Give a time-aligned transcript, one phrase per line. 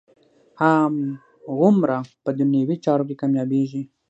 [0.61, 3.81] هماغومره په دنیوي چارو کې کامیابېږي.